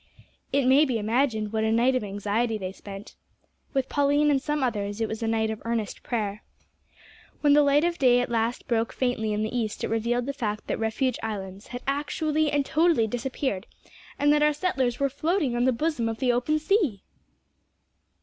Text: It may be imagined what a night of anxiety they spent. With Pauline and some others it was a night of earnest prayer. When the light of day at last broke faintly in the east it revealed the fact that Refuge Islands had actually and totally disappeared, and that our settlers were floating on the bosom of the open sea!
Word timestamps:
It 0.51 0.65
may 0.65 0.83
be 0.83 0.97
imagined 0.97 1.53
what 1.53 1.63
a 1.63 1.71
night 1.71 1.93
of 1.93 2.03
anxiety 2.03 2.57
they 2.57 2.71
spent. 2.71 3.13
With 3.71 3.87
Pauline 3.87 4.31
and 4.31 4.41
some 4.41 4.63
others 4.63 4.99
it 4.99 5.07
was 5.07 5.21
a 5.21 5.27
night 5.27 5.51
of 5.51 5.61
earnest 5.63 6.01
prayer. 6.01 6.41
When 7.41 7.53
the 7.53 7.61
light 7.61 7.83
of 7.83 7.99
day 7.99 8.19
at 8.19 8.31
last 8.31 8.67
broke 8.67 8.93
faintly 8.93 9.31
in 9.31 9.43
the 9.43 9.55
east 9.55 9.83
it 9.83 9.89
revealed 9.89 10.25
the 10.25 10.33
fact 10.33 10.65
that 10.65 10.79
Refuge 10.79 11.19
Islands 11.21 11.67
had 11.67 11.83
actually 11.85 12.51
and 12.51 12.65
totally 12.65 13.05
disappeared, 13.05 13.67
and 14.17 14.33
that 14.33 14.41
our 14.41 14.53
settlers 14.53 14.99
were 14.99 15.07
floating 15.07 15.55
on 15.55 15.65
the 15.65 15.71
bosom 15.71 16.09
of 16.09 16.17
the 16.17 16.31
open 16.33 16.57
sea! 16.57 17.03